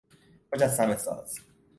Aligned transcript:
مجسمه 0.53 0.97
ساز 0.97 1.39